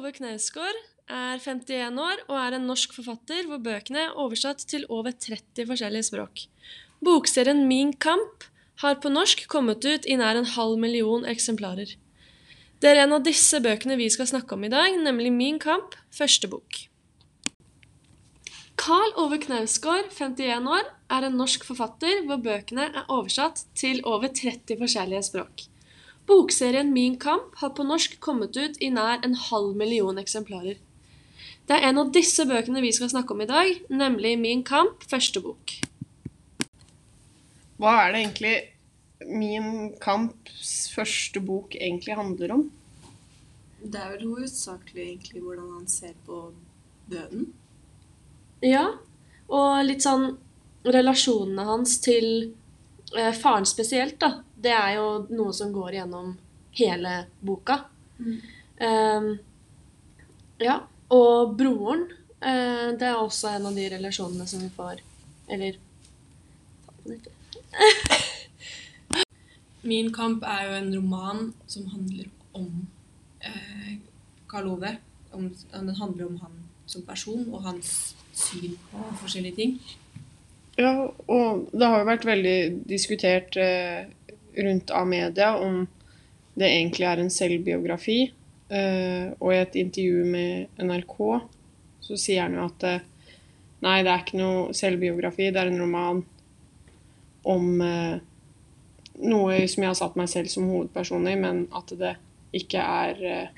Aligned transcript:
Ove 0.00 0.14
Knausgård 0.16 0.76
er 1.12 1.40
51 1.44 1.98
år 2.00 2.20
og 2.30 2.36
er 2.40 2.54
en 2.56 2.62
norsk 2.70 2.94
forfatter 2.96 3.44
hvor 3.50 3.58
bøkene 3.60 4.06
er 4.06 4.14
oversatt 4.22 4.62
til 4.70 4.86
over 4.88 5.12
30 5.12 5.66
forskjellige 5.68 6.06
språk. 6.08 6.44
Bokserien 7.04 7.66
Min 7.68 7.90
kamp 8.00 8.46
har 8.80 8.96
på 9.02 9.12
norsk 9.12 9.42
kommet 9.52 9.84
ut 9.84 10.06
i 10.08 10.16
nær 10.16 10.40
en 10.40 10.48
halv 10.54 10.80
million 10.80 11.26
eksemplarer. 11.28 11.92
Det 12.80 12.88
er 12.88 13.02
en 13.02 13.12
av 13.18 13.26
disse 13.26 13.60
bøkene 13.60 13.98
vi 14.00 14.06
skal 14.14 14.30
snakke 14.30 14.56
om 14.56 14.64
i 14.64 14.72
dag, 14.72 14.96
nemlig 15.04 15.34
Min 15.36 15.58
kamp, 15.60 15.98
første 16.16 16.48
bok. 16.48 16.86
Carl 18.80 19.12
Ove 19.20 19.36
Knausgård, 19.42 20.08
51 20.16 20.70
år, 20.78 20.88
er 21.12 21.28
en 21.28 21.36
norsk 21.36 21.68
forfatter 21.68 22.24
hvor 22.24 22.40
bøkene 22.40 22.88
er 22.88 23.04
oversatt 23.12 23.66
til 23.76 24.00
over 24.08 24.32
30 24.32 24.80
forskjellige 24.80 25.28
språk. 25.28 25.68
Bokserien 26.28 26.92
Min 26.92 27.16
kamp 27.20 27.54
har 27.62 27.72
på 27.76 27.86
norsk 27.86 28.18
kommet 28.20 28.56
ut 28.56 28.76
i 28.80 28.90
nær 28.92 29.24
en 29.24 29.34
halv 29.34 29.76
million 29.76 30.18
eksemplarer. 30.20 30.76
Det 31.66 31.76
er 31.76 31.86
en 31.88 32.02
av 32.02 32.10
disse 32.14 32.44
bøkene 32.48 32.82
vi 32.82 32.92
skal 32.94 33.10
snakke 33.12 33.34
om 33.34 33.44
i 33.44 33.48
dag, 33.50 33.72
nemlig 33.88 34.36
Min 34.38 34.64
kamp, 34.66 35.04
første 35.06 35.42
bok. 35.44 35.76
Hva 37.80 37.94
er 38.04 38.12
det 38.12 38.20
egentlig 38.24 38.54
Min 39.30 39.94
kamps 40.00 40.90
første 40.94 41.40
bok 41.44 41.74
egentlig 41.76 42.16
handler 42.16 42.54
om? 42.56 42.68
Det 43.80 44.00
er 44.00 44.14
vel 44.14 44.26
hovedsakelig 44.28 45.02
egentlig 45.02 45.42
hvordan 45.44 45.68
han 45.78 45.88
ser 45.88 46.14
på 46.26 46.50
døden. 47.08 47.50
Ja, 48.64 48.86
og 49.48 49.84
litt 49.84 50.04
sånn 50.04 50.34
relasjonene 50.84 51.64
hans 51.68 51.98
til 52.04 52.26
eh, 53.16 53.32
faren 53.36 53.68
spesielt, 53.68 54.18
da. 54.20 54.40
Det 54.60 54.72
er 54.76 54.96
jo 54.98 55.06
noe 55.32 55.52
som 55.56 55.72
går 55.72 56.00
gjennom 56.00 56.34
hele 56.76 57.14
boka. 57.40 57.78
Mm. 58.18 58.40
Ehm, 58.86 59.28
ja, 60.60 60.80
og 61.10 61.54
broren, 61.58 62.06
uh, 62.44 62.88
det 62.96 63.06
er 63.08 63.16
også 63.16 63.54
en 63.56 63.66
av 63.70 63.76
de 63.76 63.88
relasjonene 63.92 64.46
som 64.48 64.60
vi 64.62 64.68
får 64.72 65.00
Eller 65.50 65.78
Min 69.90 70.12
kamp 70.12 70.44
er 70.44 70.66
jo 70.68 70.74
en 70.76 70.94
roman 70.94 71.54
som 71.66 71.86
handler 71.88 72.28
om 72.52 72.86
eh, 73.40 73.94
Karl 74.50 74.68
Ove. 74.74 74.90
Om, 75.32 75.46
den 75.72 75.94
handler 75.96 76.26
om 76.26 76.36
han 76.42 76.58
som 76.86 77.02
person 77.08 77.46
og 77.48 77.62
hans 77.64 78.14
syn 78.36 78.76
på 78.90 79.04
forskjellige 79.22 79.56
ting. 79.56 79.78
Ja, 80.76 81.08
og 81.08 81.70
det 81.72 81.86
har 81.86 82.02
jo 82.02 82.08
vært 82.10 82.28
veldig 82.28 82.58
diskutert 82.88 83.56
eh, 83.56 84.10
rundt 84.66 84.90
av 84.94 85.06
media 85.08 85.54
om 85.58 85.82
det 86.58 86.68
egentlig 86.68 87.06
er 87.08 87.22
en 87.22 87.32
selvbiografi. 87.32 88.20
Eh, 88.70 89.30
og 89.40 89.52
i 89.52 89.60
et 89.60 89.78
intervju 89.80 90.24
med 90.30 90.82
NRK 90.82 91.16
så 92.06 92.18
sier 92.18 92.44
han 92.44 92.58
jo 92.58 92.66
at 92.68 92.86
eh, 92.86 93.06
nei, 93.82 93.96
det 94.06 94.12
er 94.12 94.22
ikke 94.24 94.40
noe 94.40 94.74
selvbiografi, 94.76 95.48
det 95.50 95.62
er 95.62 95.70
en 95.72 95.80
roman 95.82 96.20
om 97.50 97.80
eh, 97.82 98.20
noe 99.20 99.58
som 99.68 99.82
jeg 99.84 99.90
har 99.90 99.98
satt 99.98 100.16
meg 100.20 100.30
selv 100.32 100.52
som 100.52 100.68
hovedperson 100.70 101.26
i, 101.28 101.34
men 101.40 101.66
at 101.76 101.92
det 101.98 102.14
ikke 102.56 102.82
er 102.82 103.50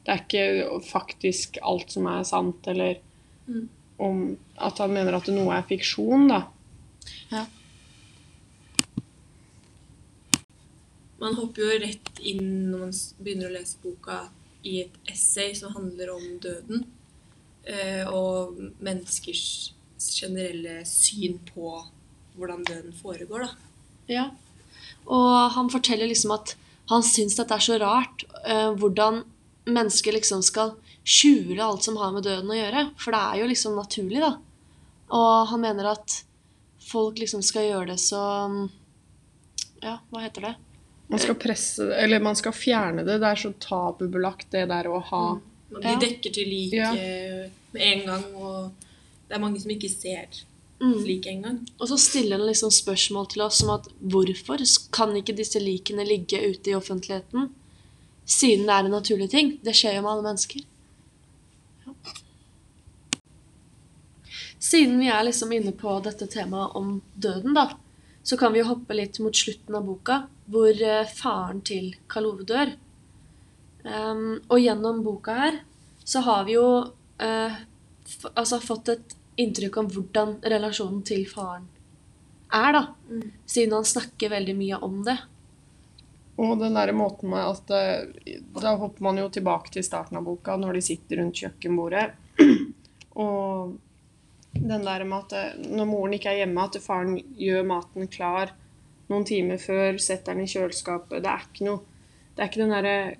Det 0.00 0.12
er 0.14 0.22
ikke 0.24 0.80
faktisk 0.88 1.58
alt 1.62 1.92
som 1.92 2.06
er 2.08 2.24
sant, 2.24 2.66
eller 2.68 2.98
Mm. 3.50 3.68
om 3.98 4.36
at 4.56 4.78
han 4.78 4.92
mener 4.94 5.16
at 5.16 5.26
noe 5.34 5.54
er 5.56 5.66
fiksjon, 5.66 6.28
da. 6.30 6.44
Man 11.20 11.36
hopper 11.36 11.66
jo 11.66 11.80
rett 11.82 12.20
inn 12.24 12.70
når 12.70 12.86
man 12.86 12.94
begynner 13.20 13.50
å 13.50 13.54
lese 13.58 13.80
boka 13.82 14.22
i 14.64 14.80
et 14.84 14.96
essay 15.12 15.52
som 15.56 15.74
handler 15.74 16.14
om 16.14 16.24
døden. 16.42 16.86
Eh, 17.64 18.06
og 18.08 18.56
menneskers 18.80 19.72
generelle 20.00 20.80
syn 20.88 21.36
på 21.50 21.74
hvordan 22.38 22.64
døden 22.64 22.94
foregår, 22.96 23.44
da. 23.44 23.50
Ja. 24.08 24.24
Og 25.04 25.50
han 25.56 25.68
forteller 25.72 26.08
liksom 26.08 26.32
at 26.34 26.54
han 26.90 27.04
syns 27.06 27.36
dette 27.38 27.54
er 27.54 27.62
så 27.62 27.76
rart. 27.78 28.24
eh, 28.44 28.72
hvordan 28.72 29.24
mennesker 29.66 30.12
liksom 30.16 30.42
skal 30.42 30.74
skjule 31.04 31.62
alt 31.62 31.84
som 31.84 31.96
har 32.00 32.12
med 32.12 32.24
døden 32.24 32.50
å 32.50 32.56
gjøre. 32.56 32.86
For 32.96 33.12
det 33.12 33.20
er 33.20 33.42
jo 33.42 33.50
liksom 33.50 33.76
naturlig, 33.76 34.20
da. 34.24 34.32
Og 35.10 35.46
han 35.52 35.60
mener 35.60 35.92
at 35.92 36.22
folk 36.90 37.18
liksom 37.18 37.42
skal 37.42 37.68
gjøre 37.68 37.92
det 37.92 38.00
så 38.00 38.22
Ja, 39.80 39.98
hva 40.10 40.20
heter 40.24 40.48
det? 40.48 40.54
Man 41.10 41.18
skal 41.18 41.34
presse 41.34 41.86
det, 41.88 41.96
eller 42.04 42.20
man 42.22 42.36
skal 42.38 42.52
fjerne 42.54 43.04
det. 43.04 43.16
Det 43.20 43.26
er 43.32 43.40
så 43.40 43.50
tabubelagt, 43.58 44.50
det 44.54 44.68
der 44.70 44.84
å 44.90 45.00
ha 45.10 45.24
De 45.70 45.82
Ja. 45.86 45.96
dekker 45.98 46.32
til 46.34 46.48
lik 46.50 46.72
Ja. 46.74 46.92
med 46.92 47.82
en 47.82 48.06
gang, 48.06 48.24
og 48.34 48.72
det 49.28 49.36
er 49.36 49.40
mange 49.40 49.60
som 49.60 49.70
ikke 49.70 49.88
ser 49.90 50.26
Mm. 50.80 51.04
lik 51.04 51.26
engang. 51.26 51.68
Og 51.78 51.88
så 51.88 51.98
stiller 51.98 52.38
han 52.38 52.46
liksom 52.48 52.70
spørsmål 52.70 53.28
til 53.28 53.42
oss 53.42 53.62
om 53.62 53.70
at 53.70 53.86
hvorfor 54.02 54.58
kan 54.90 55.10
ikke 55.14 55.36
disse 55.36 55.60
likene 55.60 56.06
ligge 56.06 56.40
ute 56.40 56.70
i 56.70 56.74
offentligheten? 56.74 57.50
Siden 58.26 58.66
det 58.66 58.70
er 58.70 58.84
en 58.84 58.90
naturlig 58.90 59.30
ting. 59.30 59.58
Det 59.62 59.74
skjer 59.74 59.96
jo 59.96 60.02
med 60.02 60.10
alle 60.10 60.22
mennesker. 60.22 60.64
Ja. 61.86 61.92
Siden 64.58 64.98
vi 65.00 65.08
er 65.08 65.22
liksom 65.24 65.52
inne 65.56 65.72
på 65.72 66.02
dette 66.02 66.26
temaet 66.26 66.74
om 66.76 67.00
døden, 67.18 67.54
da, 67.54 67.70
så 68.22 68.36
kan 68.36 68.52
vi 68.52 68.60
jo 68.60 68.68
hoppe 68.68 68.94
litt 68.96 69.18
mot 69.22 69.36
slutten 69.36 69.76
av 69.76 69.86
boka, 69.88 70.22
hvor 70.50 70.70
eh, 70.70 71.08
faren 71.08 71.62
til 71.66 71.94
Karl 72.10 72.28
Ove 72.32 72.46
dør. 72.48 72.72
Um, 73.80 74.42
og 74.52 74.60
gjennom 74.60 74.98
boka 75.00 75.32
her 75.38 75.54
så 76.04 76.20
har 76.26 76.42
vi 76.44 76.52
jo 76.58 76.66
uh, 76.84 77.54
f 78.04 78.26
altså 78.34 78.58
fått 78.60 78.90
et 78.92 79.14
inntrykk 79.40 79.78
om 79.80 79.88
hvordan 79.88 80.34
relasjonen 80.52 81.00
til 81.06 81.22
faren 81.30 81.64
er, 82.52 82.74
da. 82.76 82.82
Mm. 83.08 83.30
Siden 83.48 83.76
han 83.78 83.86
snakker 83.88 84.34
veldig 84.34 84.56
mye 84.58 84.80
om 84.84 85.00
det. 85.06 85.16
Og 86.40 86.58
den 86.60 86.76
der 86.76 86.92
måten 86.96 87.32
med 87.32 87.44
at 87.44 87.72
uh, 87.72 88.32
Da 88.60 88.74
hopper 88.80 89.06
man 89.06 89.20
jo 89.22 89.30
tilbake 89.32 89.72
til 89.72 89.86
starten 89.86 90.20
av 90.20 90.26
boka, 90.28 90.58
når 90.60 90.76
de 90.76 90.84
sitter 90.84 91.22
rundt 91.22 91.40
kjøkkenbordet. 91.40 92.10
Og 93.24 93.78
den 94.54 94.84
der 94.84 95.04
med 95.04 95.18
at 95.18 95.32
eh, 95.32 95.66
når 95.70 95.86
moren 95.86 96.12
ikke 96.16 96.30
er 96.32 96.40
hjemme, 96.44 96.64
at 96.64 96.76
faren 96.82 97.16
gjør 97.38 97.66
maten 97.66 98.08
klar 98.10 98.50
noen 99.10 99.24
timer 99.26 99.58
før, 99.58 99.98
setter 99.98 100.34
den 100.34 100.44
i 100.44 100.50
kjøleskapet. 100.50 101.22
Det 101.22 101.30
er 101.30 101.46
ikke 101.48 101.66
noe 101.66 101.80
Det 102.36 102.44
er 102.44 102.48
ikke 102.50 102.62
den 102.62 102.70
derre 102.70 103.16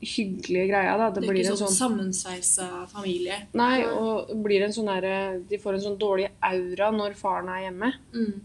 hyggelige 0.00 0.68
greia, 0.70 0.96
da. 0.98 1.10
Det, 1.10 1.20
Det 1.20 1.28
er 1.28 1.32
blir 1.32 1.42
ikke 1.44 1.52
en 1.52 1.58
sånn 1.60 1.68
sånn 1.70 1.78
sammensveisa 1.78 2.66
familie. 2.90 3.36
Nei, 3.58 3.84
og 3.86 4.30
blir 4.44 4.64
en 4.64 4.72
sånn 4.74 4.88
der, 4.90 5.38
De 5.48 5.58
får 5.60 5.76
en 5.76 5.84
sånn 5.84 5.98
dårlig 6.00 6.28
aura 6.42 6.90
når 6.94 7.14
faren 7.18 7.48
er 7.52 7.66
hjemme. 7.66 7.92
Mm. 8.14 8.40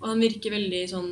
Og 0.00 0.06
han 0.08 0.20
virker 0.22 0.54
veldig 0.54 0.82
sånn 0.90 1.10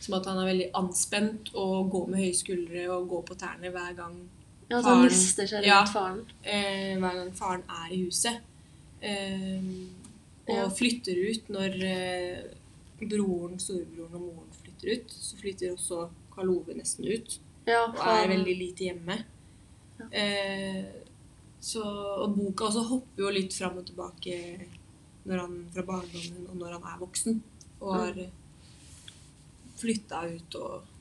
som 0.00 0.14
at 0.18 0.26
han 0.28 0.38
er 0.42 0.50
veldig 0.50 0.70
anspent 0.76 1.52
og 1.56 1.90
går 1.90 2.08
med 2.12 2.20
høye 2.20 2.34
skuldre 2.36 2.88
og 2.94 3.06
går 3.10 3.22
på 3.30 3.38
tærne 3.40 3.72
hver 3.72 3.94
gang, 3.96 4.16
Ja, 4.68 4.78
at 4.80 4.84
han 4.84 5.04
mister 5.04 5.46
seg 5.46 5.62
rundt 5.62 5.66
Ja. 5.66 5.84
faren. 5.86 6.24
eh, 6.44 6.96
hver 6.98 7.14
gang 7.14 7.32
faren 7.32 7.62
er 7.68 7.92
i 7.94 8.02
huset. 8.04 8.40
Eh, 9.06 9.70
og 10.46 10.54
Ja. 10.54 10.68
flytter 10.70 11.18
ut 11.30 11.48
når 11.50 11.74
eh, 11.82 12.44
broren, 13.00 13.58
storebroren 13.58 14.14
og 14.14 14.22
moren 14.28 14.52
flytter 14.62 14.92
ut. 14.94 15.10
Så 15.10 15.38
flytter 15.40 15.74
også 15.74 16.06
Karl 16.34 16.52
Ove 16.54 16.76
nesten 16.78 17.06
ut 17.08 17.38
Ja, 17.66 17.86
og 17.88 17.98
er 18.06 18.28
veldig 18.30 18.54
lite 18.60 18.86
hjemme. 18.90 19.18
Ja. 19.98 20.06
Eh, 20.12 20.84
så, 21.60 21.82
og 21.82 22.36
boka 22.36 22.68
også 22.68 22.84
hopper 22.86 23.24
jo 23.24 23.30
litt 23.34 23.54
fram 23.56 23.78
og 23.80 23.86
tilbake 23.88 24.36
når 25.26 25.40
han, 25.42 25.54
fra 25.74 25.82
barndommen 25.88 26.44
og 26.50 26.58
når 26.60 26.76
han 26.76 26.84
er 26.92 27.00
voksen. 27.00 27.40
Og 27.80 27.94
har 27.94 28.20
flytta 29.80 30.22
ut 30.36 30.54
og 30.60 30.92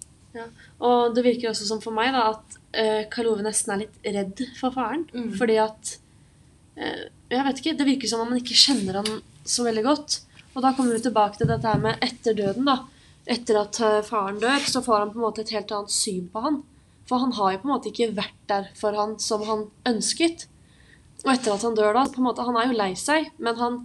Og 0.83 1.13
det 1.15 1.23
virker 1.23 1.49
også 1.53 1.67
som 1.67 1.79
for 1.83 1.95
meg 1.95 2.09
da, 2.11 2.25
at 2.33 2.57
eh, 2.75 3.03
Karl 3.11 3.29
Ove 3.31 3.45
nesten 3.45 3.71
er 3.71 3.85
litt 3.85 3.99
redd 4.03 4.41
for 4.57 4.73
faren. 4.75 5.05
Mm. 5.13 5.29
Fordi 5.39 5.55
at 5.63 5.93
eh, 6.75 7.05
Jeg 7.31 7.45
vet 7.47 7.59
ikke, 7.61 7.73
det 7.79 7.87
virker 7.87 8.09
som 8.11 8.21
om 8.21 8.29
man 8.29 8.41
ikke 8.41 8.57
kjenner 8.57 8.99
han 9.01 9.21
så 9.45 9.65
veldig 9.65 9.83
godt. 9.85 10.19
Og 10.55 10.61
da 10.63 10.71
kommer 10.75 10.95
vi 10.95 11.03
tilbake 11.07 11.39
til 11.39 11.49
dette 11.49 11.67
her 11.67 11.81
med 11.81 12.03
etter 12.05 12.37
døden. 12.37 12.67
da. 12.69 12.83
Etter 13.25 13.57
at 13.63 13.79
eh, 13.81 14.03
faren 14.05 14.37
dør, 14.41 14.61
så 14.69 14.83
får 14.85 14.99
han 14.99 15.13
på 15.13 15.19
en 15.19 15.25
måte 15.25 15.41
et 15.41 15.53
helt 15.55 15.73
annet 15.73 15.93
syn 15.93 16.27
på 16.31 16.43
han. 16.45 16.61
For 17.09 17.21
han 17.21 17.33
har 17.37 17.53
jo 17.53 17.61
på 17.63 17.67
en 17.67 17.73
måte 17.73 17.89
ikke 17.91 18.13
vært 18.17 18.37
der 18.49 18.69
for 18.77 18.97
han 18.97 19.17
som 19.21 19.43
han 19.49 19.65
ønsket. 19.89 20.45
Og 21.25 21.33
etter 21.33 21.55
at 21.55 21.65
han 21.65 21.77
dør 21.77 21.97
da, 21.97 22.05
på 22.05 22.21
en 22.21 22.27
måte, 22.27 22.45
han 22.45 22.57
er 22.61 22.69
jo 22.69 22.77
lei 22.77 22.91
seg, 22.99 23.31
men 23.41 23.57
han 23.57 23.81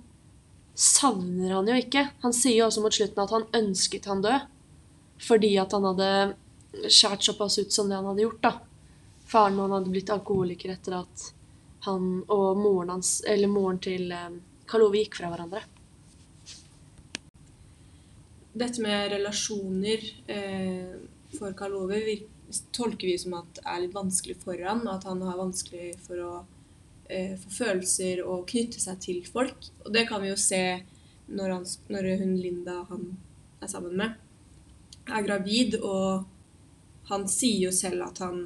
savner 0.77 1.57
han 1.57 1.69
jo 1.69 1.81
ikke. 1.81 2.07
Han 2.25 2.37
sier 2.37 2.61
jo 2.61 2.69
også 2.69 2.85
mot 2.85 2.97
slutten 2.97 3.25
at 3.25 3.35
han 3.35 3.49
ønsket 3.57 4.09
han 4.11 4.23
død. 4.25 4.49
Fordi 5.21 5.55
at 5.61 5.73
han 5.77 5.89
hadde 5.89 6.13
skjært 6.93 7.25
såpass 7.25 7.59
ut 7.61 7.73
som 7.73 7.89
det 7.89 7.97
han 7.97 8.09
hadde 8.13 8.25
gjort. 8.27 8.45
da. 8.45 8.55
Faren 9.31 9.59
han 9.61 9.73
hadde 9.79 9.93
blitt 9.93 10.13
alkoholiker 10.13 10.77
etter 10.77 11.01
at 11.01 11.31
han 11.87 12.09
og 12.29 12.59
moren, 12.61 12.97
hans, 12.97 13.21
moren 13.49 13.79
til 13.83 14.11
eh, 14.13 14.33
Karl 14.69 14.87
Ove 14.89 15.01
gikk 15.01 15.21
fra 15.21 15.31
hverandre. 15.33 15.63
Dette 18.61 18.83
med 18.83 19.13
relasjoner 19.15 20.05
eh, 20.31 20.95
for 21.37 21.55
Karl 21.57 21.79
Ove 21.85 22.01
tolker 22.75 23.07
vi 23.07 23.19
som 23.19 23.37
at 23.39 23.61
er 23.63 23.85
litt 23.85 23.95
vanskelig 23.95 24.41
for 24.43 24.59
han, 24.59 24.83
og 24.87 24.97
at 24.97 25.07
han 25.07 25.23
har 25.23 25.39
vanskelig 25.39 25.93
for 26.03 26.23
å 26.25 26.33
eh, 27.09 27.37
få 27.39 27.53
følelser 27.61 28.25
og 28.27 28.49
knytte 28.51 28.83
seg 28.83 28.99
til 29.05 29.21
folk. 29.27 29.71
Og 29.85 29.93
det 29.95 30.07
kan 30.11 30.23
vi 30.23 30.33
jo 30.33 30.39
se 30.41 30.63
når, 31.31 31.55
han, 31.55 31.69
når 31.95 32.11
hun 32.21 32.35
Linda 32.43 32.81
han 32.91 33.07
er 33.63 33.71
sammen 33.71 33.97
med, 33.97 34.19
er 35.11 35.27
gravid, 35.27 35.79
og 35.81 36.27
han 37.11 37.27
sier 37.31 37.69
jo 37.69 37.75
selv 37.75 38.11
at 38.11 38.21
han 38.23 38.45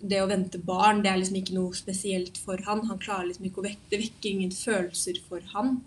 det 0.00 0.20
å 0.20 0.28
vente 0.28 0.58
barn, 0.60 1.02
det 1.02 1.10
er 1.10 1.20
liksom 1.20 1.38
ikke 1.40 1.56
noe 1.56 1.76
spesielt 1.76 2.38
for 2.38 2.60
han. 2.66 2.84
Han 2.90 3.00
klarer 3.02 3.30
liksom 3.30 3.46
ikke 3.48 3.62
å 3.62 3.68
vekke 3.68 3.90
Det 3.92 4.00
vekker 4.02 4.30
ingen 4.30 4.52
følelser 4.52 5.20
for 5.28 5.44
han. 5.54 5.78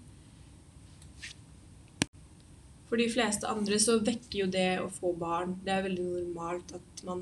For 2.89 2.97
de 2.97 3.09
fleste 3.13 3.49
andre 3.49 3.77
så 3.81 3.99
vekker 4.01 4.39
jo 4.39 4.47
det 4.49 4.79
å 4.81 4.87
få 4.89 5.11
barn 5.13 5.59
Det 5.61 5.75
er 5.75 5.85
veldig 5.85 6.07
normalt 6.07 6.73
at 6.73 7.03
man 7.05 7.21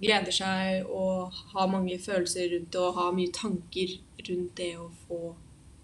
gleder 0.00 0.32
seg 0.32 0.88
og 0.88 1.32
har 1.52 1.72
mange 1.72 1.98
følelser 2.00 2.52
rundt 2.54 2.70
det 2.72 2.80
og 2.80 2.96
har 2.96 3.16
mye 3.16 3.32
tanker 3.36 3.98
rundt 4.28 4.54
det 4.56 4.70
å 4.80 4.86
få 5.06 5.18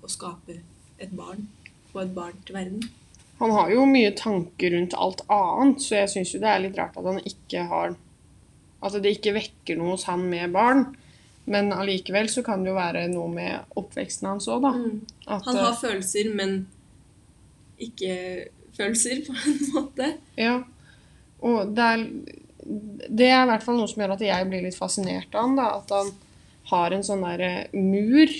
å 0.00 0.08
skape 0.08 0.60
et 0.96 1.12
barn. 1.16 1.48
Få 1.92 2.04
et 2.04 2.14
barn 2.16 2.38
til 2.46 2.56
verden. 2.56 2.86
Han 3.40 3.52
har 3.52 3.68
jo 3.68 3.84
mye 3.88 4.14
tanker 4.16 4.72
rundt 4.72 4.96
alt 4.96 5.20
annet, 5.28 5.82
så 5.84 5.98
jeg 5.98 6.12
syns 6.14 6.32
jo 6.32 6.40
det 6.40 6.48
er 6.48 6.62
litt 6.64 6.78
rart 6.80 6.96
at 6.96 7.04
han 7.04 7.20
ikke 7.28 7.66
har 7.68 7.96
At 8.84 8.96
det 9.02 9.16
ikke 9.16 9.34
vekker 9.36 9.78
noe 9.80 9.94
hos 9.94 10.04
han 10.10 10.26
med 10.30 10.52
barn. 10.54 10.86
Men 11.46 11.70
allikevel 11.72 12.26
så 12.28 12.42
kan 12.42 12.64
det 12.64 12.72
jo 12.72 12.76
være 12.78 13.04
noe 13.12 13.28
med 13.30 13.76
oppveksten 13.78 14.26
hans 14.28 14.48
òg, 14.50 14.64
da. 14.66 14.72
At, 15.30 15.44
Han 15.46 15.56
har 15.62 15.72
eh, 15.72 15.78
følelser, 15.80 16.32
men 16.34 16.56
ikke 17.78 18.16
følelser, 18.76 19.22
på 19.26 19.34
en 19.36 19.60
måte. 19.74 20.10
Ja. 20.40 20.56
Og 21.46 21.72
det 21.76 21.86
er, 21.92 22.04
det 23.08 23.28
er 23.30 23.44
i 23.44 23.50
hvert 23.52 23.64
fall 23.66 23.78
noe 23.78 23.88
som 23.90 24.02
gjør 24.02 24.16
at 24.16 24.24
jeg 24.26 24.48
blir 24.50 24.64
litt 24.66 24.78
fascinert 24.78 25.34
av 25.36 25.46
han, 25.46 25.56
da. 25.58 25.68
At 25.80 25.94
han 25.94 26.10
har 26.72 26.96
en 26.96 27.06
sånn 27.06 27.22
derre 27.22 27.52
mur 27.76 28.32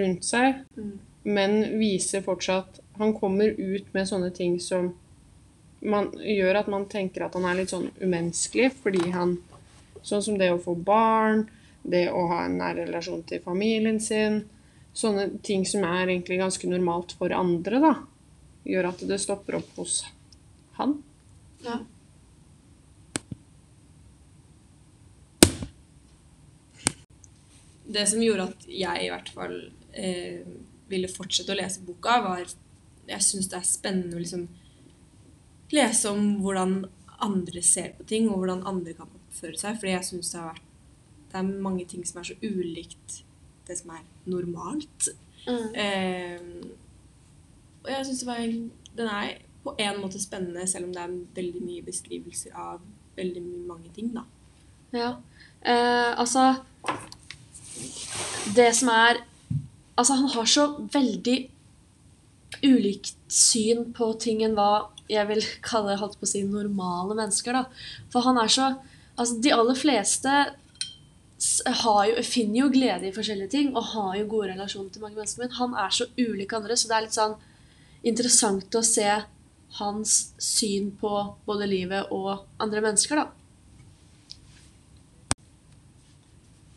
rundt 0.00 0.26
seg, 0.26 0.64
Mm. 0.78 0.90
men 1.24 1.54
viser 1.80 2.22
fortsatt 2.22 2.78
Han 3.00 3.10
kommer 3.16 3.50
ut 3.58 3.86
med 3.94 4.06
sånne 4.08 4.28
ting 4.36 4.58
som 4.60 4.90
man 5.82 6.10
gjør 6.20 6.58
at 6.60 6.68
man 6.68 6.84
tenker 6.90 7.24
at 7.24 7.34
han 7.34 7.46
er 7.48 7.56
litt 7.62 7.70
sånn 7.72 7.86
umenneskelig, 8.02 8.66
fordi 8.82 9.10
han 9.14 9.38
Sånn 10.02 10.22
som 10.24 10.38
det 10.40 10.50
å 10.52 10.60
få 10.62 10.74
barn, 10.74 11.46
det 11.82 12.08
å 12.12 12.26
ha 12.30 12.44
en 12.44 12.58
nær 12.60 12.78
relasjon 12.78 13.22
til 13.28 13.42
familien 13.44 14.00
sin. 14.02 14.42
Sånne 14.96 15.28
ting 15.46 15.64
som 15.68 15.84
er 15.86 16.08
egentlig 16.08 16.40
ganske 16.40 16.68
normalt 16.68 17.14
for 17.18 17.32
andre, 17.34 17.80
da. 17.82 17.94
Gjør 18.68 18.90
at 18.90 19.04
det 19.08 19.20
stopper 19.22 19.60
opp 19.60 19.70
hos 19.80 20.02
han. 20.80 20.98
Ja. 21.64 21.80
Det 27.90 28.06
som 28.06 28.22
gjorde 28.22 28.50
at 28.52 28.66
jeg 28.70 29.06
i 29.06 29.10
hvert 29.10 29.30
fall 29.34 29.56
eh, 29.98 30.42
ville 30.90 31.10
fortsette 31.10 31.54
å 31.54 31.58
lese 31.58 31.82
boka, 31.86 32.20
var 32.22 32.44
Jeg 33.10 33.26
syns 33.26 33.48
det 33.50 33.58
er 33.58 33.66
spennende 33.66 34.14
å 34.14 34.20
liksom 34.22 34.44
lese 35.74 36.10
om 36.10 36.36
hvordan 36.42 36.84
andre 37.20 37.62
ser 37.62 37.96
på 37.96 38.06
ting, 38.06 38.28
og 38.30 38.42
hvordan 38.42 38.62
andre 38.66 38.94
kan 38.94 39.10
oppføre 39.30 39.58
seg. 39.58 39.78
Fordi 39.78 39.94
jeg 39.94 40.08
syns 40.10 40.34
det 40.34 40.40
har 40.42 40.52
vært 40.52 40.66
Det 41.30 41.38
er 41.38 41.62
mange 41.62 41.84
ting 41.86 42.02
som 42.06 42.18
er 42.20 42.26
så 42.26 42.34
ulikt 42.42 43.20
det 43.68 43.78
som 43.78 43.92
er 43.94 44.02
normalt. 44.26 45.08
Mm. 45.46 45.74
Eh, 45.74 46.40
og 47.84 47.90
jeg 47.90 48.06
syns 48.06 48.24
det 48.24 48.28
var 48.28 48.40
Den 48.96 49.06
er 49.06 49.38
på 49.64 49.74
en 49.78 50.00
måte 50.00 50.20
spennende, 50.20 50.66
selv 50.66 50.88
om 50.88 50.94
det 50.94 51.02
er 51.02 51.18
veldig 51.36 51.62
mye 51.62 51.84
beskrivelser 51.84 52.56
av 52.56 52.80
veldig 53.16 53.42
mange 53.68 53.90
ting, 53.94 54.12
da. 54.14 54.24
Ja. 54.92 55.10
Eh, 55.62 56.18
altså 56.18 56.56
Det 58.56 58.74
som 58.74 58.88
er 58.88 59.26
Altså, 59.96 60.14
han 60.14 60.28
har 60.28 60.44
så 60.44 60.88
veldig 60.92 61.50
ulikt 62.64 63.16
syn 63.28 63.92
på 63.92 64.06
ting 64.20 64.40
enn 64.42 64.54
hva 64.56 64.88
jeg 65.12 65.28
vil 65.28 65.42
kalle 65.70 65.98
holdt 66.00 66.16
på 66.16 66.24
å 66.24 66.30
si, 66.30 66.40
normale 66.42 67.14
mennesker. 67.18 67.52
da. 67.52 67.64
For 68.12 68.24
han 68.24 68.40
er 68.40 68.48
så 68.48 68.70
Altså, 69.20 69.36
de 69.44 69.52
aller 69.52 69.76
fleste 69.76 70.36
jo, 71.40 72.22
finner 72.24 72.62
jo 72.62 72.70
glede 72.72 73.08
i 73.08 73.14
forskjellige 73.16 73.52
ting 73.52 73.74
og 73.74 73.90
har 73.92 74.14
jo 74.16 74.28
gode 74.30 74.52
relasjoner 74.54 74.92
til 74.92 75.04
mange 75.04 75.18
mennesker, 75.18 75.44
men 75.44 75.58
han 75.58 75.76
er 75.82 75.92
så 75.92 76.06
ulik 76.16 76.54
andre, 76.56 76.76
så 76.76 76.88
det 76.88 76.96
er 76.96 77.04
litt 77.06 77.18
sånn 77.18 77.36
interessant 78.10 78.78
å 78.80 78.82
se 78.84 79.10
hans 79.80 80.14
syn 80.40 80.88
på 81.00 81.12
både 81.46 81.68
livet 81.68 82.08
og 82.16 82.46
andre 82.60 82.82
mennesker, 82.84 83.20
da. 83.20 83.28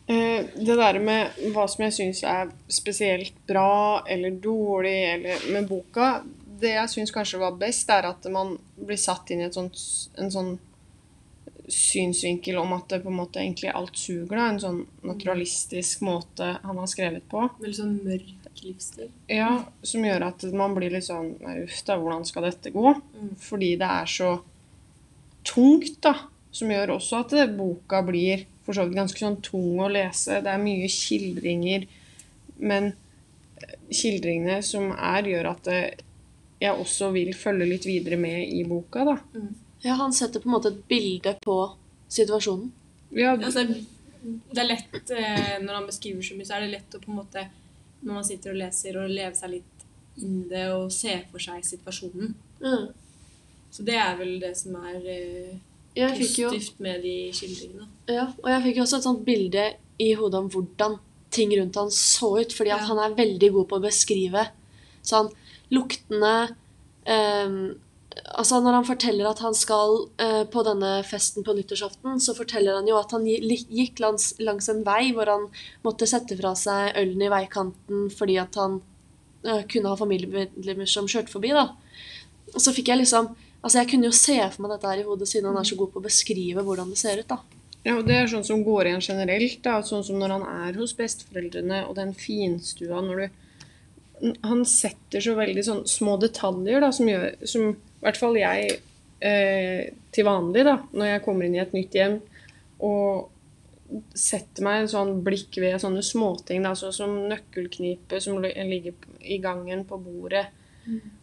Eh, 0.06 0.44
Det 0.54 0.76
der 0.76 0.98
med 1.00 1.32
hva 1.54 1.64
som 1.68 1.86
jeg 1.86 1.96
syns 1.96 2.22
er 2.28 2.52
spesielt 2.68 3.34
bra 3.48 4.04
eller 4.06 4.36
dårlig 4.36 4.98
eller 5.14 5.46
med 5.48 5.68
boka 5.68 6.22
Det 6.60 6.74
jeg 6.74 6.90
syns 6.92 7.10
kanskje 7.10 7.40
var 7.40 7.56
best, 7.56 7.88
er 7.90 8.04
at 8.06 8.28
man 8.30 8.58
blir 8.76 9.00
satt 9.00 9.32
inn 9.32 9.40
i 9.40 9.48
sånt, 9.52 9.80
en 10.20 10.30
sånn 10.30 10.52
synsvinkel 11.68 12.58
om 12.60 12.72
at 12.76 12.88
det 12.92 13.00
på 13.04 13.10
en 13.10 13.18
måte 13.18 13.40
egentlig 13.40 13.70
alt 13.72 13.96
suger. 13.96 14.36
da, 14.36 14.48
En 14.48 14.60
sånn 14.60 14.80
naturalistisk 15.06 16.04
måte 16.04 16.56
han 16.62 16.80
har 16.80 16.90
skrevet 16.90 17.26
på. 17.30 17.46
Veldig 17.60 17.78
sånn 17.78 17.94
mørk 18.04 18.62
livsstil. 18.64 19.10
Ja, 19.28 19.64
Som 19.82 20.04
gjør 20.04 20.28
at 20.28 20.44
man 20.52 20.74
blir 20.76 20.92
litt 20.94 21.08
sånn 21.08 21.34
uff 21.64 21.80
da, 21.86 21.98
hvordan 22.00 22.24
skal 22.28 22.48
dette 22.48 22.72
gå? 22.74 22.94
Mm. 23.16 23.34
Fordi 23.40 23.74
det 23.80 23.90
er 23.90 24.10
så 24.10 24.30
tungt, 25.44 26.00
da. 26.04 26.14
Som 26.54 26.70
gjør 26.70 26.96
også 26.98 27.24
at 27.24 27.34
det, 27.34 27.48
boka 27.56 28.02
blir 28.06 28.46
for 28.64 28.76
så 28.76 28.86
vidt 28.86 28.98
ganske 28.98 29.20
sånn 29.20 29.40
tung 29.44 29.80
å 29.82 29.90
lese. 29.92 30.40
Det 30.44 30.52
er 30.52 30.62
mye 30.62 30.88
skildringer, 30.92 31.88
men 32.62 32.92
eh, 33.60 33.76
skildringene 33.90 34.60
som 34.64 34.92
er, 34.94 35.32
gjør 35.34 35.50
at 35.50 35.68
det, 35.68 35.80
jeg 36.64 36.80
også 36.80 37.10
vil 37.14 37.32
følge 37.36 37.66
litt 37.68 37.84
videre 37.88 38.16
med 38.20 38.48
i 38.56 38.62
boka, 38.68 39.04
da. 39.08 39.16
Ja, 39.84 39.94
han 40.00 40.12
setter 40.16 40.40
på 40.40 40.48
en 40.48 40.54
måte 40.56 40.70
et 40.72 40.80
bilde 40.88 41.34
på 41.44 41.58
situasjonen. 42.08 42.70
Ja, 43.14 43.34
Altså, 43.36 43.66
det 43.68 44.58
er 44.62 44.66
lett, 44.70 45.10
eh, 45.12 45.58
Når 45.62 45.74
han 45.76 45.86
beskriver 45.86 46.22
så 46.24 46.34
mye, 46.38 46.46
så 46.48 46.56
er 46.56 46.64
det 46.64 46.70
lett 46.72 46.94
å 46.96 47.00
på 47.02 47.10
en 47.12 47.18
måte 47.20 47.42
Når 48.02 48.14
man 48.16 48.24
sitter 48.24 48.50
og 48.54 48.56
leser 48.58 48.96
og 48.98 49.10
leve 49.12 49.34
seg 49.36 49.50
litt 49.52 49.84
inn 50.16 50.40
i 50.44 50.48
det 50.48 50.64
og 50.72 50.90
se 50.94 51.12
for 51.30 51.42
seg 51.42 51.64
situasjonen. 51.66 52.34
Mm. 52.62 52.88
Så 53.74 53.82
det 53.84 53.96
er 53.98 54.16
vel 54.16 54.36
det 54.40 54.52
som 54.56 54.76
er 54.86 55.00
eh, 55.10 55.54
positivt 56.14 56.78
med 56.80 57.02
de 57.02 57.14
skildringene. 57.34 57.86
ja, 58.08 58.28
og 58.42 58.48
jeg 58.50 58.62
fikk 58.68 58.76
jo 58.78 58.82
også 58.86 58.96
et 59.00 59.06
sånt 59.08 59.24
bilde 59.26 59.64
i 59.98 60.12
hodet 60.14 60.38
om 60.40 60.48
hvordan 60.54 60.98
ting 61.34 61.50
rundt 61.58 61.76
han 61.80 61.90
så 61.90 62.30
ut, 62.40 62.52
fordi 62.54 62.70
at 62.70 62.80
Ja. 62.84 62.86
han 62.92 62.98
er 63.04 63.16
veldig 63.18 63.50
god 63.52 63.68
på 63.68 63.76
å 63.80 63.82
beskrive 63.82 64.46
sånn 65.02 65.30
luktene 65.74 66.36
um, 67.08 67.74
Altså 68.14 68.60
Når 68.62 68.76
han 68.76 68.86
forteller 68.86 69.26
at 69.26 69.40
han 69.42 69.56
skal 69.58 69.96
uh, 70.22 70.44
på 70.46 70.62
denne 70.66 70.90
festen 71.06 71.42
på 71.46 71.54
nyttårsaften, 71.56 72.20
så 72.22 72.34
forteller 72.36 72.78
han 72.78 72.86
jo 72.86 72.94
at 72.94 73.10
han 73.10 73.26
gikk 73.26 73.98
langs, 74.02 74.28
langs 74.38 74.70
en 74.70 74.84
vei 74.86 75.10
hvor 75.16 75.26
han 75.30 75.48
måtte 75.86 76.06
sette 76.06 76.38
fra 76.38 76.52
seg 76.58 76.94
ølen 77.00 77.24
i 77.26 77.30
veikanten 77.32 78.06
fordi 78.14 78.38
at 78.38 78.54
han 78.60 78.78
uh, 79.48 79.62
kunne 79.70 79.90
ha 79.90 79.98
familiemedlemmer 79.98 80.90
som 80.90 81.10
kjørte 81.10 81.34
forbi. 81.34 81.50
da. 81.58 81.72
Så 82.54 82.74
fikk 82.76 82.92
jeg 82.92 83.02
liksom 83.02 83.34
Altså 83.64 83.80
Jeg 83.80 83.88
kunne 83.94 84.10
jo 84.10 84.12
se 84.12 84.34
for 84.52 84.60
meg 84.60 84.74
dette 84.74 84.90
her 84.90 85.00
i 85.00 85.06
hodet, 85.06 85.26
siden 85.30 85.48
han 85.48 85.56
er 85.56 85.64
så 85.64 85.76
god 85.80 85.88
på 85.94 86.00
å 86.02 86.04
beskrive 86.04 86.62
hvordan 86.66 86.90
det 86.92 86.98
ser 87.00 87.22
ut. 87.22 87.30
da. 87.30 87.38
Ja, 87.84 87.94
og 87.96 88.04
det 88.08 88.18
er 88.18 88.28
sånn 88.28 88.44
som 88.44 88.60
går 88.64 88.90
igjen 88.90 89.04
generelt. 89.04 89.62
Da. 89.64 89.78
Sånn 89.84 90.04
som 90.04 90.18
når 90.20 90.34
han 90.38 90.44
er 90.68 90.76
hos 90.76 90.92
besteforeldrene 90.96 91.82
og 91.88 91.96
den 91.96 92.12
finstua 92.16 93.00
når 93.00 93.22
du 93.22 93.40
Han 94.44 94.64
setter 94.68 95.20
så 95.24 95.34
veldig 95.36 95.64
sånn 95.66 95.84
små 95.90 96.16
detaljer 96.22 96.80
da, 96.84 96.90
som 96.94 97.08
gjør 97.10 97.24
Som 97.50 97.72
i 97.74 98.04
hvert 98.04 98.20
fall 98.20 98.38
jeg 98.38 98.76
eh, 99.24 99.92
til 100.14 100.26
vanlig, 100.28 100.64
da, 100.68 100.78
når 100.92 101.10
jeg 101.10 101.22
kommer 101.24 101.46
inn 101.46 101.56
i 101.56 101.62
et 101.62 101.74
nytt 101.76 101.96
hjem 101.96 102.18
og 102.84 103.30
setter 104.16 104.64
meg 104.64 104.82
en 104.82 104.90
sånn 104.90 105.12
blikk 105.24 105.56
ved 105.62 105.78
sånne 105.80 106.02
småting, 106.04 106.64
da, 106.66 106.72
så 106.76 106.90
som 106.92 107.14
nøkkelknipe 107.30 108.18
som 108.20 108.40
ligger 108.42 108.96
i 109.20 109.38
gangen 109.42 109.84
på 109.88 109.98
bordet. 110.02 110.46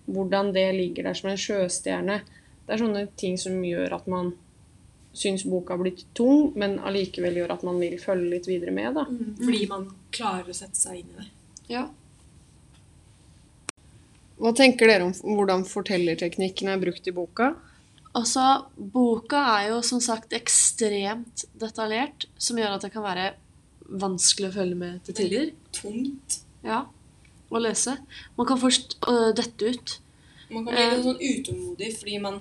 Hvordan 0.05 0.51
det 0.55 0.67
ligger 0.73 1.09
der 1.09 1.17
som 1.17 1.29
en 1.29 1.41
sjøstjerne. 1.41 2.21
Det 2.65 2.73
er 2.73 2.81
sånne 2.81 3.03
ting 3.19 3.37
som 3.41 3.59
gjør 3.65 3.97
at 3.97 4.07
man 4.09 4.31
syns 5.13 5.43
boka 5.43 5.75
har 5.75 5.81
blitt 5.83 6.05
tung, 6.17 6.51
men 6.55 6.77
allikevel 6.79 7.41
gjør 7.41 7.55
at 7.57 7.65
man 7.67 7.79
vil 7.81 7.97
følge 7.99 8.29
litt 8.37 8.47
videre 8.47 8.73
med. 8.75 8.95
da. 8.95 9.05
Fordi 9.41 9.65
man 9.69 9.89
klarer 10.13 10.49
å 10.49 10.55
sette 10.55 10.79
seg 10.79 11.01
inn 11.01 11.11
i 11.11 11.19
det. 11.19 11.27
Ja. 11.73 11.83
Hva 14.41 14.53
tenker 14.57 14.89
dere 14.89 15.05
om 15.05 15.35
hvordan 15.37 15.63
fortellerteknikken 15.69 16.71
er 16.71 16.81
brukt 16.81 17.05
i 17.05 17.13
boka? 17.13 17.51
Altså, 18.17 18.65
boka 18.75 19.41
er 19.53 19.67
jo 19.69 19.81
som 19.85 20.01
sagt 20.03 20.33
ekstremt 20.35 21.45
detaljert, 21.61 22.25
som 22.41 22.57
gjør 22.59 22.75
at 22.75 22.85
det 22.87 22.91
kan 22.95 23.05
være 23.05 23.27
vanskelig 24.01 24.49
å 24.49 24.55
følge 24.55 24.79
med 24.79 25.03
til 25.05 25.17
tider. 25.19 25.51
Tungt. 25.75 26.39
Ja, 26.65 26.83
å 27.51 27.61
lese. 27.61 27.99
Man 28.37 28.49
kan 28.49 28.59
først 28.59 28.97
øh, 29.05 29.29
dette 29.37 29.71
ut. 29.75 29.93
Man 30.49 30.65
kan 30.65 30.73
bli 30.73 30.87
litt 30.89 31.05
sånn 31.05 31.21
utålmodig 31.21 31.91
fordi 31.99 32.17
man, 32.23 32.39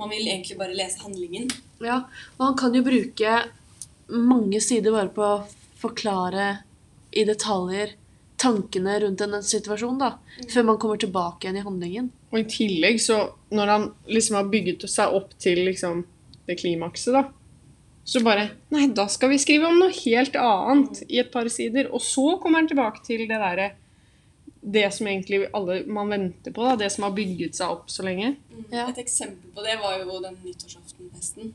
man 0.00 0.12
vil 0.12 0.26
egentlig 0.26 0.58
bare 0.60 0.76
lese 0.76 1.04
handlingen. 1.04 1.52
Ja, 1.84 2.02
og 2.36 2.42
han 2.42 2.58
kan 2.58 2.74
jo 2.76 2.82
bruke 2.84 3.36
mange 4.10 4.60
sider 4.64 4.94
bare 4.94 5.14
på 5.14 5.24
å 5.24 5.44
forklare 5.78 6.50
i 7.16 7.24
detaljer 7.28 7.94
tankene 8.40 8.98
rundt 9.00 9.22
en 9.24 9.38
situasjon, 9.42 9.98
da. 10.00 10.16
Før 10.52 10.68
man 10.70 10.78
kommer 10.82 11.00
tilbake 11.00 11.46
igjen 11.46 11.60
i 11.60 11.64
handlingen. 11.64 12.10
Og 12.32 12.42
i 12.42 12.46
tillegg, 12.50 13.00
så 13.02 13.22
når 13.54 13.72
han 13.72 13.88
liksom 14.10 14.38
har 14.40 14.52
bygget 14.52 14.86
seg 14.90 15.16
opp 15.16 15.32
til 15.40 15.62
liksom 15.68 16.04
det 16.46 16.58
klimakset, 16.60 17.16
da, 17.16 17.24
så 18.06 18.20
bare 18.22 18.44
Nei, 18.70 18.86
da 18.94 19.08
skal 19.10 19.32
vi 19.32 19.40
skrive 19.42 19.66
om 19.66 19.80
noe 19.80 19.90
helt 19.90 20.36
annet 20.38 21.02
i 21.08 21.18
et 21.18 21.32
par 21.32 21.48
sider. 21.50 21.88
Og 21.90 22.02
så 22.04 22.36
kommer 22.42 22.62
han 22.62 22.70
tilbake 22.70 23.02
til 23.06 23.24
det 23.26 23.40
derre 23.42 23.72
Det 24.62 24.84
som 24.94 25.08
egentlig 25.10 25.48
alle 25.54 25.80
man 25.90 26.12
venter 26.14 26.54
på, 26.54 26.62
da. 26.62 26.76
Det 26.78 26.90
som 26.94 27.08
har 27.08 27.16
bygget 27.16 27.58
seg 27.58 27.72
opp 27.74 27.90
så 27.90 28.06
lenge. 28.06 28.36
Ja. 28.70 28.86
Et 28.86 29.02
eksempel 29.02 29.50
på 29.54 29.62
det 29.66 29.74
var 29.82 29.98
jo 29.98 30.20
den 30.22 30.38
nyttårsaftenfesten. 30.44 31.52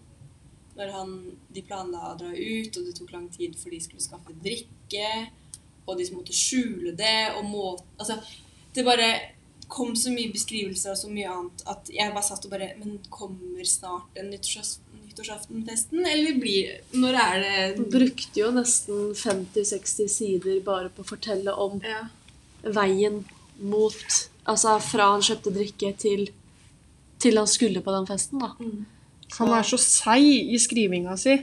Når 0.75 0.91
han, 0.95 1.15
de 1.51 1.63
planla 1.67 2.11
å 2.11 2.17
dra 2.19 2.31
ut, 2.31 2.77
og 2.77 2.85
det 2.87 2.95
tok 2.99 3.11
lang 3.15 3.27
tid 3.31 3.55
for 3.59 3.71
de 3.71 3.79
skulle 3.83 4.03
skaffe 4.03 4.35
drikke. 4.43 5.07
Og 5.91 5.99
de 5.99 6.07
måtte 6.15 6.35
skjule 6.35 6.95
det. 6.97 7.31
og 7.37 7.45
må, 7.45 7.75
altså, 7.99 8.19
Det 8.73 8.85
bare 8.87 9.11
kom 9.71 9.95
så 9.95 10.11
mye 10.11 10.31
beskrivelser 10.33 10.91
og 10.91 10.99
så 10.99 11.09
mye 11.11 11.31
annet 11.31 11.61
at 11.71 11.91
jeg 11.91 12.11
bare 12.11 12.27
satt 12.27 12.45
og 12.45 12.51
bare 12.51 12.73
Men 12.79 12.97
kommer 13.09 13.63
snart 13.67 14.09
den 14.15 14.31
nyttårsaf- 14.33 14.79
nyttårsaftenfesten? 15.07 16.05
Eller 16.05 16.39
blir 16.39 16.81
Når 16.93 17.19
er 17.25 17.45
det 17.75 17.85
brukte 17.91 18.39
jo 18.39 18.51
nesten 18.55 19.13
50-60 19.15 20.09
sider 20.11 20.59
bare 20.65 20.89
på 20.89 21.03
å 21.03 21.11
fortelle 21.13 21.53
om 21.53 21.79
ja. 21.83 22.07
veien 22.63 23.23
mot 23.61 24.27
Altså 24.49 24.79
fra 24.81 25.11
han 25.13 25.21
kjøpte 25.21 25.53
drikke 25.53 25.91
til, 26.01 26.25
til 27.21 27.37
han 27.37 27.49
skulle 27.49 27.83
på 27.85 27.93
den 27.93 28.07
festen, 28.09 28.41
da. 28.41 28.55
Mm. 28.57 28.85
Han 29.37 29.53
er 29.53 29.67
så 29.67 29.77
seig 29.79 30.49
i 30.51 30.57
skrivinga 30.59 31.13
si, 31.19 31.37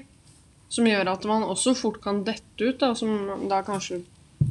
som 0.68 0.88
gjør 0.88 1.12
at 1.14 1.26
man 1.30 1.46
også 1.46 1.76
fort 1.78 2.00
kan 2.02 2.24
dette 2.26 2.58
ut. 2.58 2.80
Da, 2.80 2.90
som 2.98 3.46
da 3.48 3.62
kanskje, 3.64 4.02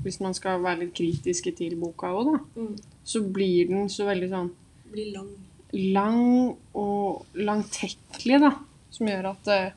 hvis 0.08 0.20
man 0.24 0.34
skal 0.38 0.62
være 0.64 0.86
litt 0.86 0.94
kritiske 0.98 1.52
til 1.58 1.76
boka 1.80 2.10
òg, 2.16 2.32
da, 2.34 2.40
Mm. 2.62 2.76
så 3.06 3.22
blir 3.22 3.68
den 3.70 3.90
så 3.92 4.08
veldig 4.08 4.30
sånn 4.32 4.50
Blir 4.92 5.12
lang. 5.14 5.30
lang 5.74 6.58
og 6.74 7.26
langtekkelig, 7.36 8.40
da. 8.42 8.52
Som 8.92 9.08
gjør 9.12 9.30
at 9.34 9.48
eh, 9.54 9.68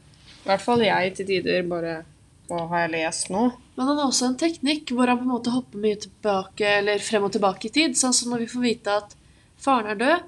i 0.41 0.47
hvert 0.49 0.63
fall 0.65 0.81
jeg 0.87 1.15
til 1.19 1.27
tider 1.29 1.67
bare 1.69 2.05
Hva 2.51 2.65
har 2.71 2.87
jeg 2.89 2.93
lest 2.97 3.29
nå? 3.31 3.43
Men 3.77 3.87
han 3.87 3.97
har 4.01 4.09
også 4.09 4.27
en 4.31 4.37
teknikk 4.41 4.91
hvor 4.97 5.07
han 5.07 5.19
på 5.21 5.23
en 5.27 5.31
måte 5.37 5.53
hopper 5.55 5.79
mye 5.79 5.99
tilbake, 6.03 6.67
eller 6.81 6.99
frem 6.99 7.23
og 7.29 7.31
tilbake 7.37 7.69
i 7.69 7.71
tid. 7.77 7.95
Sånn 7.95 8.13
som 8.17 8.33
når 8.33 8.41
vi 8.43 8.49
får 8.51 8.65
vite 8.65 8.97
at 8.97 9.15
faren 9.57 9.87
er 9.93 10.01
død, 10.01 10.25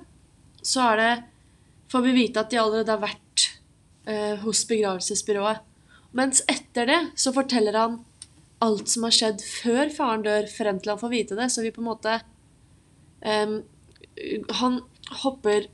så 0.62 0.84
er 0.92 0.96
det, 1.00 1.24
får 1.90 2.04
vi 2.06 2.12
vite 2.20 2.40
at 2.44 2.50
de 2.52 2.60
allerede 2.62 2.94
har 2.94 3.02
vært 3.02 3.48
eh, 4.06 4.36
hos 4.44 4.62
begravelsesbyrået. 4.70 5.58
Mens 6.14 6.44
etter 6.46 6.86
det 6.92 7.00
så 7.18 7.32
forteller 7.34 7.74
han 7.80 7.98
alt 8.62 8.90
som 8.90 9.06
har 9.06 9.14
skjedd 9.14 9.42
før 9.44 9.90
faren 9.94 10.24
dør, 10.26 10.48
frem 10.50 10.80
til 10.80 10.94
han 10.94 11.00
får 11.00 11.12
vite 11.12 11.38
det. 11.38 11.48
Så 11.52 11.64
vi 11.64 11.72
på 11.74 11.82
en 11.82 11.90
måte 11.90 12.18
um, 13.24 13.60
Han 14.60 14.80
hopper 15.22 15.66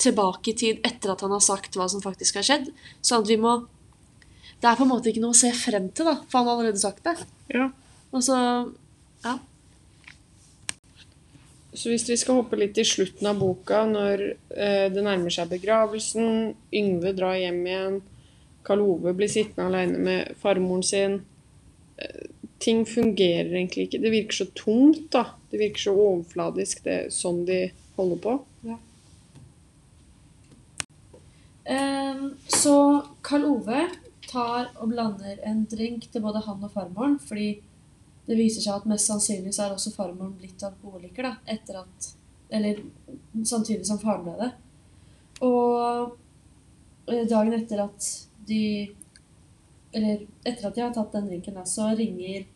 tilbake 0.00 0.52
i 0.52 0.56
tid 0.56 0.80
etter 0.86 1.12
at 1.12 1.20
han 1.24 1.34
har 1.34 1.42
sagt 1.44 1.76
hva 1.76 1.88
som 1.90 2.02
faktisk 2.04 2.40
har 2.40 2.46
skjedd. 2.46 2.70
Sånn 3.04 3.24
at 3.24 3.30
vi 3.30 3.38
må 3.40 3.60
Det 4.60 4.68
er 4.68 4.76
på 4.76 4.84
en 4.84 4.92
måte 4.92 5.08
ikke 5.08 5.22
noe 5.22 5.32
å 5.32 5.40
se 5.40 5.48
frem 5.56 5.86
til, 5.96 6.04
da, 6.04 6.18
for 6.28 6.40
han 6.40 6.48
har 6.50 6.58
allerede 6.58 6.80
sagt 6.80 7.04
det. 7.06 7.16
Ja. 7.52 7.70
Og 8.12 8.24
så 8.24 8.36
Ja. 9.24 9.38
Så 11.72 11.88
hvis 11.92 12.08
vi 12.08 12.16
skal 12.18 12.40
hoppe 12.40 12.58
litt 12.58 12.74
til 12.74 12.84
slutten 12.88 13.28
av 13.30 13.38
boka, 13.38 13.84
når 13.86 14.22
eh, 14.56 14.88
det 14.90 15.04
nærmer 15.06 15.30
seg 15.30 15.52
begravelsen, 15.52 16.56
Yngve 16.74 17.12
drar 17.14 17.36
hjem 17.38 17.60
igjen, 17.62 18.00
Karl 18.66 18.82
Ove 18.82 19.14
blir 19.16 19.30
sittende 19.30 19.68
alene 19.68 20.00
med 20.02 20.34
farmoren 20.42 20.82
sin 20.82 21.20
eh, 21.96 22.29
Ting 22.60 22.84
fungerer 22.86 23.54
egentlig 23.54 23.88
ikke. 23.88 24.02
Det 24.02 24.12
virker 24.12 24.42
så 24.42 24.46
tomt, 24.56 25.06
da. 25.14 25.24
Det 25.50 25.60
virker 25.62 25.88
så 25.88 25.96
overfladisk, 25.96 26.84
det 26.84 26.96
er 26.96 27.12
sånn 27.14 27.44
de 27.48 27.62
holder 27.96 28.20
på. 28.24 28.34
Ehm, 31.70 32.34
så 32.48 33.02
Karl 33.22 33.44
Ove 33.46 33.84
tar 34.30 34.70
og 34.80 34.90
blander 34.90 35.38
en 35.46 35.64
drink 35.70 36.08
til 36.10 36.22
både 36.24 36.42
han 36.46 36.64
og 36.66 36.72
farmoren, 36.74 37.18
fordi 37.22 37.50
det 38.26 38.38
viser 38.38 38.64
seg 38.64 38.80
at 38.80 38.88
mest 38.90 39.10
sannsynlig 39.10 39.52
så 39.54 39.66
er 39.66 39.74
også 39.74 39.92
farmoren 39.94 40.36
blitt 40.38 40.62
alkoholiker 40.66 41.28
da, 41.28 41.36
etter 41.50 41.82
at 41.84 42.16
Eller 42.50 42.80
samtidig 43.46 43.86
som 43.86 43.98
faren 44.02 44.24
døde. 44.26 44.48
Og 45.46 46.16
eh, 47.06 47.28
dagen 47.30 47.52
etter 47.54 47.84
at 47.84 48.08
de 48.48 48.90
Eller 49.92 50.26
etter 50.44 50.68
at 50.68 50.74
de 50.74 50.84
har 50.84 50.94
tatt 50.94 51.12
den 51.12 51.28
drinken, 51.30 51.56
da, 51.58 51.64
så 51.66 51.90
ringer 51.98 52.46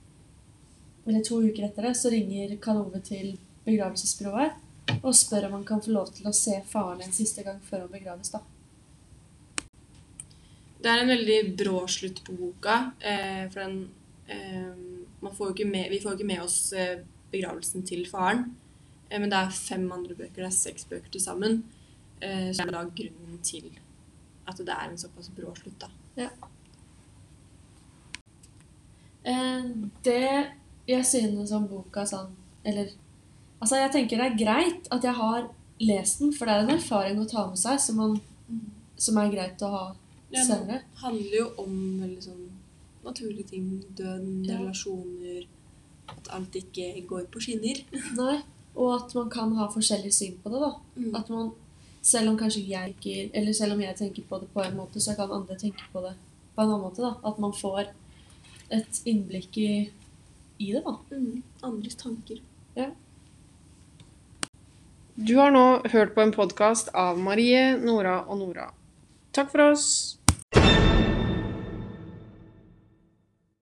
Eller 1.05 1.21
to 1.25 1.41
uker 1.43 1.67
etter 1.67 1.89
det, 1.89 1.97
så 2.01 2.09
ringer 2.13 2.57
Karl 2.65 2.81
Ove 2.81 3.01
til 3.05 3.35
begravelsesbyrået 3.67 4.61
og 5.05 5.17
spør 5.17 5.49
om 5.49 5.59
han 5.59 5.65
kan 5.69 5.83
få 5.85 5.93
lov 5.93 6.11
til 6.15 6.29
å 6.29 6.33
se 6.37 6.59
faren 6.69 7.03
en 7.05 7.13
siste 7.13 7.45
gang 7.45 7.59
før 7.65 7.85
han 7.85 7.93
begraves. 7.93 8.31
da. 8.33 8.41
Det 10.81 10.91
er 10.93 11.03
en 11.03 11.13
veldig 11.13 11.39
brå 11.57 11.87
slutt 11.89 12.21
på 12.25 12.37
boka. 12.37 12.93
Eh, 13.01 13.45
for 13.53 13.61
den 13.61 13.77
eh, 14.29 14.73
man 15.21 15.37
får 15.37 15.65
med, 15.65 15.91
Vi 15.91 16.01
får 16.01 16.13
jo 16.13 16.19
ikke 16.19 16.33
med 16.33 16.43
oss 16.43 16.73
eh, 16.73 17.01
begravelsen 17.33 17.87
til 17.87 18.05
faren. 18.09 18.57
Eh, 19.09 19.21
men 19.21 19.31
det 19.31 19.39
er 19.39 19.51
fem 19.57 19.87
andre 19.93 20.15
bøker. 20.15 20.43
Det 20.43 20.51
er 20.51 20.57
seks 20.57 20.85
bøker 20.85 21.11
til 21.11 21.21
sammen. 21.21 21.65
Eh, 22.21 22.53
så 22.53 22.65
det 22.65 22.69
er 22.69 22.77
da 22.77 22.85
grunnen 22.85 23.41
til 23.43 23.71
at 24.47 24.59
det 24.61 24.77
er 24.77 24.91
en 24.91 25.01
såpass 25.01 25.31
brå 25.33 25.55
slutt. 25.57 25.81
da. 25.81 25.89
Eh, 26.17 26.29
det 29.25 30.51
jeg 30.87 31.05
synes 31.09 31.53
om 31.57 31.67
boka 31.71 32.05
sånn 32.09 32.33
Eller 32.65 32.91
Altså, 33.63 33.79
jeg 33.81 33.93
tenker 33.95 34.21
det 34.21 34.27
er 34.27 34.37
greit 34.37 34.89
at 34.93 35.05
jeg 35.07 35.15
har 35.17 35.47
lest 35.81 36.19
den, 36.21 36.33
for 36.37 36.45
det 36.45 36.55
er 36.55 36.65
en 36.67 36.75
erfaring 36.75 37.21
å 37.23 37.25
ta 37.31 37.47
med 37.49 37.57
seg 37.57 37.79
som, 37.81 37.97
man, 37.97 38.19
som 39.01 39.17
er 39.23 39.31
greit 39.33 39.63
å 39.65 39.71
ha 39.73 39.85
Ja, 40.35 40.43
senere. 40.45 40.83
Det 40.83 41.01
handler 41.01 41.37
jo 41.39 41.47
om 41.63 41.75
sånn 42.21 42.43
naturlige 43.05 43.47
ting. 43.55 43.69
Døden, 43.97 44.45
Ja. 44.45 44.59
relasjoner 44.59 45.47
At 46.09 46.29
alt 46.37 46.53
ikke 46.61 47.07
går 47.09 47.25
på 47.33 47.41
skinner. 47.41 47.81
Nei, 48.21 48.43
og 48.77 48.91
at 48.99 49.15
man 49.15 49.31
kan 49.31 49.55
ha 49.57 49.69
forskjellig 49.73 50.13
syn 50.13 50.37
på 50.45 50.51
det. 50.53 50.61
da. 50.61 50.73
Mm. 51.01 51.15
At 51.17 51.31
man, 51.31 51.53
Selv 52.05 52.29
om 52.29 52.37
kanskje 52.37 52.67
jeg 52.69 52.97
ikke 52.99 53.31
Eller 53.33 53.53
selv 53.57 53.73
om 53.73 53.81
jeg 53.81 53.97
tenker 53.97 54.23
på 54.29 54.39
det 54.41 54.49
på 54.53 54.61
en 54.61 54.77
måte, 54.77 55.01
så 55.01 55.17
kan 55.17 55.31
andre 55.33 55.57
tenke 55.57 55.81
på 55.93 56.03
det 56.05 56.13
på 56.55 56.61
en 56.63 56.69
annen 56.69 56.83
måte. 56.85 57.01
da. 57.01 57.15
At 57.25 57.39
man 57.39 57.53
får 57.53 57.87
et 58.75 59.01
innblikk 59.09 59.57
i, 59.63 59.71
i 60.59 60.73
det. 60.73 60.83
da. 60.85 60.99
Mm. 61.15 61.43
Andres 61.63 61.97
tanker. 62.01 62.43
Du 65.15 65.37
har 65.37 65.53
nå 65.55 65.79
hørt 65.93 66.15
på 66.17 66.25
en 66.25 66.33
podkast 66.35 66.89
av 66.99 67.21
Marie, 67.23 67.77
Nora 67.79 68.25
og 68.27 68.41
Nora. 68.41 68.73
Takk 69.31 69.53
for 69.53 69.71
oss! 69.71 70.19